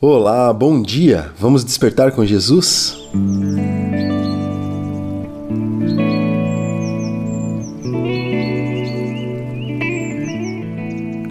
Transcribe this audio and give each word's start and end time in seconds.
Olá, 0.00 0.52
bom 0.52 0.80
dia! 0.80 1.32
Vamos 1.36 1.64
despertar 1.64 2.12
com 2.12 2.24
Jesus? 2.24 2.96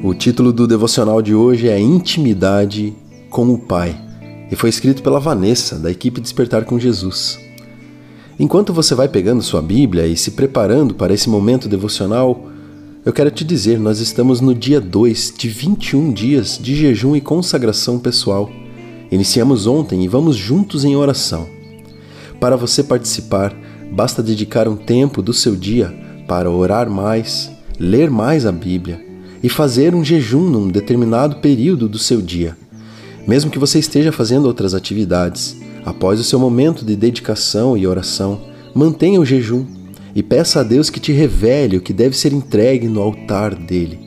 O 0.04 0.14
título 0.14 0.52
do 0.52 0.68
devocional 0.68 1.22
de 1.22 1.34
hoje 1.34 1.70
é 1.70 1.80
Intimidade 1.80 2.94
com 3.30 3.54
o 3.54 3.58
Pai 3.58 3.96
e 4.52 4.56
foi 4.58 4.70
escrito 4.70 5.02
pela 5.02 5.20
Vanessa, 5.20 5.80
da 5.80 5.90
equipe 5.90 6.20
Despertar 6.20 6.66
com 6.66 6.78
Jesus. 6.78 7.40
Enquanto 8.38 8.74
você 8.74 8.94
vai 8.94 9.08
pegando 9.08 9.42
sua 9.42 9.62
Bíblia 9.62 10.06
e 10.08 10.18
se 10.18 10.32
preparando 10.32 10.94
para 10.94 11.14
esse 11.14 11.30
momento 11.30 11.70
devocional, 11.70 12.50
eu 13.08 13.14
quero 13.14 13.32
te 13.32 13.46
dizer, 13.46 13.80
nós 13.80 14.02
estamos 14.02 14.42
no 14.42 14.54
dia 14.54 14.82
2 14.82 15.36
de 15.38 15.48
21 15.48 16.12
dias 16.12 16.60
de 16.62 16.76
jejum 16.76 17.16
e 17.16 17.22
consagração 17.22 17.98
pessoal. 17.98 18.52
Iniciamos 19.10 19.66
ontem 19.66 20.04
e 20.04 20.10
vamos 20.10 20.36
juntos 20.36 20.84
em 20.84 20.94
oração. 20.94 21.48
Para 22.38 22.58
você 22.58 22.84
participar, 22.84 23.56
basta 23.94 24.22
dedicar 24.22 24.68
um 24.68 24.76
tempo 24.76 25.22
do 25.22 25.32
seu 25.32 25.56
dia 25.56 25.88
para 26.28 26.52
orar 26.52 26.90
mais, 26.90 27.50
ler 27.80 28.12
mais 28.12 28.46
a 28.46 28.52
Bíblia 28.52 29.00
e 29.42 29.48
fazer 29.48 29.96
um 29.96 30.04
jejum 30.04 30.50
num 30.50 30.68
determinado 30.68 31.38
período 31.38 31.88
do 31.88 31.98
seu 31.98 32.22
dia. 32.22 32.58
Mesmo 33.26 33.50
que 33.50 33.58
você 33.58 33.80
esteja 33.80 34.12
fazendo 34.12 34.48
outras 34.48 34.74
atividades, 34.74 35.56
após 35.86 36.20
o 36.20 36.26
seu 36.26 36.40
momento 36.40 36.84
de 36.84 36.98
dedicação 36.98 37.78
e 37.78 37.88
oração, 37.88 38.42
mantenha 38.76 39.22
o 39.22 39.26
jejum 39.26 39.77
e 40.18 40.24
peça 40.24 40.62
a 40.62 40.64
Deus 40.64 40.90
que 40.90 41.00
te 41.00 41.12
revele 41.12 41.78
o 41.78 41.82
que 41.82 41.94
deve 41.94 42.18
ser 42.18 42.34
entregue 42.34 42.88
no 42.88 43.00
altar 43.00 43.54
dele. 43.54 44.00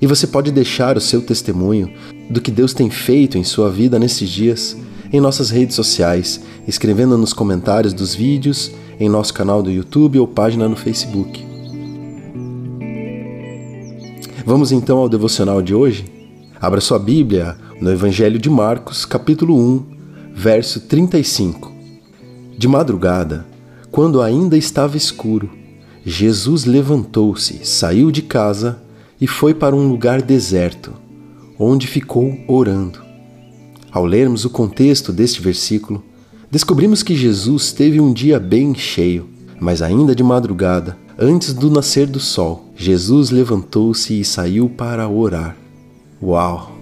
E 0.00 0.06
você 0.06 0.24
pode 0.24 0.52
deixar 0.52 0.96
o 0.96 1.00
seu 1.00 1.20
testemunho 1.20 1.92
do 2.30 2.40
que 2.40 2.52
Deus 2.52 2.72
tem 2.72 2.88
feito 2.88 3.36
em 3.36 3.42
sua 3.42 3.68
vida 3.68 3.98
nesses 3.98 4.30
dias 4.30 4.76
em 5.12 5.20
nossas 5.20 5.50
redes 5.50 5.74
sociais, 5.74 6.40
escrevendo 6.66 7.18
nos 7.18 7.32
comentários 7.32 7.92
dos 7.92 8.14
vídeos, 8.14 8.70
em 9.00 9.08
nosso 9.08 9.34
canal 9.34 9.64
do 9.64 9.70
YouTube 9.70 10.20
ou 10.20 10.28
página 10.28 10.68
no 10.68 10.76
Facebook. 10.76 11.44
Vamos 14.46 14.70
então 14.70 14.98
ao 14.98 15.08
devocional 15.08 15.60
de 15.60 15.74
hoje? 15.74 16.04
Abra 16.60 16.80
sua 16.80 17.00
Bíblia 17.00 17.56
no 17.80 17.90
Evangelho 17.90 18.38
de 18.38 18.48
Marcos, 18.48 19.04
capítulo 19.04 19.58
1, 19.58 19.86
verso 20.36 20.78
35. 20.82 21.72
De 22.56 22.68
madrugada, 22.68 23.51
quando 23.92 24.22
ainda 24.22 24.56
estava 24.56 24.96
escuro, 24.96 25.50
Jesus 26.02 26.64
levantou-se, 26.64 27.60
saiu 27.62 28.10
de 28.10 28.22
casa 28.22 28.82
e 29.20 29.26
foi 29.26 29.52
para 29.52 29.76
um 29.76 29.86
lugar 29.86 30.22
deserto, 30.22 30.94
onde 31.58 31.86
ficou 31.86 32.34
orando. 32.48 33.00
Ao 33.92 34.06
lermos 34.06 34.46
o 34.46 34.50
contexto 34.50 35.12
deste 35.12 35.42
versículo, 35.42 36.02
descobrimos 36.50 37.02
que 37.02 37.14
Jesus 37.14 37.70
teve 37.70 38.00
um 38.00 38.14
dia 38.14 38.40
bem 38.40 38.74
cheio, 38.74 39.28
mas 39.60 39.82
ainda 39.82 40.14
de 40.14 40.22
madrugada, 40.22 40.96
antes 41.18 41.52
do 41.52 41.70
nascer 41.70 42.06
do 42.06 42.18
sol, 42.18 42.72
Jesus 42.74 43.28
levantou-se 43.30 44.18
e 44.18 44.24
saiu 44.24 44.70
para 44.70 45.06
orar. 45.06 45.54
Uau! 46.20 46.72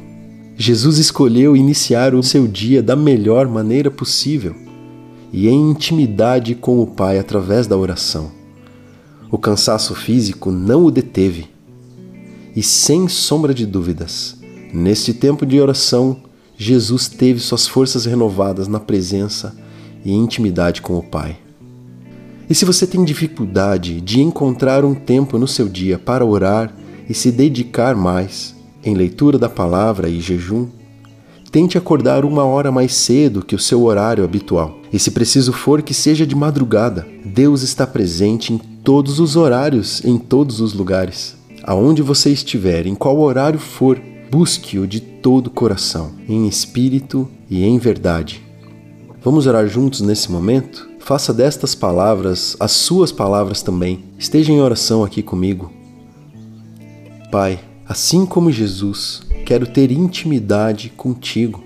Jesus 0.56 0.98
escolheu 0.98 1.56
iniciar 1.56 2.14
o 2.14 2.22
seu 2.22 2.46
dia 2.46 2.80
da 2.80 2.94
melhor 2.94 3.48
maneira 3.48 3.90
possível 3.90 4.69
e 5.32 5.48
em 5.48 5.70
intimidade 5.70 6.54
com 6.54 6.80
o 6.80 6.86
Pai 6.86 7.18
através 7.18 7.66
da 7.66 7.76
oração. 7.76 8.30
O 9.30 9.38
cansaço 9.38 9.94
físico 9.94 10.50
não 10.50 10.84
o 10.84 10.90
deteve. 10.90 11.48
E 12.54 12.62
sem 12.62 13.06
sombra 13.06 13.54
de 13.54 13.64
dúvidas, 13.64 14.36
neste 14.74 15.14
tempo 15.14 15.46
de 15.46 15.60
oração, 15.60 16.16
Jesus 16.56 17.08
teve 17.08 17.38
suas 17.38 17.66
forças 17.66 18.04
renovadas 18.04 18.66
na 18.66 18.80
presença 18.80 19.56
e 20.04 20.12
intimidade 20.12 20.82
com 20.82 20.98
o 20.98 21.02
Pai. 21.02 21.38
E 22.48 22.54
se 22.54 22.64
você 22.64 22.86
tem 22.86 23.04
dificuldade 23.04 24.00
de 24.00 24.20
encontrar 24.20 24.84
um 24.84 24.94
tempo 24.94 25.38
no 25.38 25.46
seu 25.46 25.68
dia 25.68 25.98
para 25.98 26.24
orar 26.24 26.74
e 27.08 27.14
se 27.14 27.30
dedicar 27.30 27.94
mais 27.94 28.56
em 28.82 28.94
leitura 28.94 29.38
da 29.38 29.48
palavra 29.48 30.08
e 30.08 30.20
jejum, 30.20 30.66
Tente 31.50 31.76
acordar 31.76 32.24
uma 32.24 32.44
hora 32.44 32.70
mais 32.70 32.94
cedo 32.94 33.44
que 33.44 33.56
o 33.56 33.58
seu 33.58 33.82
horário 33.82 34.22
habitual. 34.22 34.78
E 34.92 34.98
se 35.00 35.10
preciso 35.10 35.52
for, 35.52 35.82
que 35.82 35.92
seja 35.92 36.24
de 36.24 36.36
madrugada. 36.36 37.06
Deus 37.24 37.62
está 37.62 37.84
presente 37.86 38.52
em 38.52 38.58
todos 38.58 39.18
os 39.18 39.34
horários, 39.34 40.04
em 40.04 40.16
todos 40.16 40.60
os 40.60 40.72
lugares. 40.72 41.36
Aonde 41.64 42.02
você 42.02 42.30
estiver, 42.30 42.86
em 42.86 42.94
qual 42.94 43.18
horário 43.18 43.58
for, 43.58 44.00
busque-o 44.30 44.86
de 44.86 45.00
todo 45.00 45.48
o 45.48 45.50
coração, 45.50 46.12
em 46.28 46.46
espírito 46.46 47.28
e 47.50 47.64
em 47.64 47.78
verdade. 47.78 48.42
Vamos 49.22 49.46
orar 49.46 49.66
juntos 49.66 50.00
nesse 50.00 50.30
momento? 50.30 50.88
Faça 51.00 51.34
destas 51.34 51.74
palavras 51.74 52.56
as 52.60 52.70
suas 52.70 53.10
palavras 53.10 53.60
também. 53.60 54.04
Esteja 54.16 54.52
em 54.52 54.60
oração 54.60 55.02
aqui 55.02 55.20
comigo. 55.20 55.72
Pai, 57.30 57.58
assim 57.86 58.24
como 58.24 58.52
Jesus, 58.52 59.22
quero 59.50 59.66
ter 59.66 59.90
intimidade 59.90 60.90
contigo. 60.90 61.60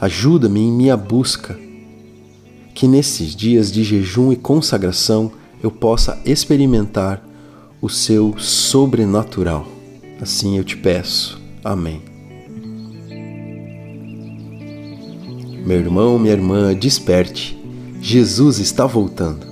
Ajuda-me 0.00 0.58
em 0.58 0.72
minha 0.72 0.96
busca, 0.96 1.56
que 2.74 2.88
nesses 2.88 3.36
dias 3.36 3.70
de 3.70 3.84
jejum 3.84 4.32
e 4.32 4.36
consagração 4.36 5.30
eu 5.62 5.70
possa 5.70 6.20
experimentar 6.24 7.24
o 7.80 7.88
seu 7.88 8.34
sobrenatural. 8.38 9.68
Assim 10.20 10.58
eu 10.58 10.64
te 10.64 10.76
peço. 10.76 11.40
Amém. 11.62 12.02
Meu 15.64 15.78
irmão, 15.78 16.18
minha 16.18 16.32
irmã, 16.32 16.74
desperte. 16.74 17.56
Jesus 18.02 18.58
está 18.58 18.84
voltando. 18.84 19.47